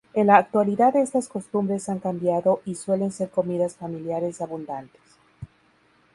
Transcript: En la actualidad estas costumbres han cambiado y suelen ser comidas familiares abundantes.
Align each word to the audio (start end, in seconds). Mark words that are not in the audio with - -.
En 0.15 0.25
la 0.25 0.37
actualidad 0.37 0.95
estas 0.95 1.27
costumbres 1.27 1.87
han 1.87 1.99
cambiado 1.99 2.63
y 2.65 2.73
suelen 2.73 3.11
ser 3.11 3.29
comidas 3.29 3.75
familiares 3.75 4.41
abundantes. 4.41 4.99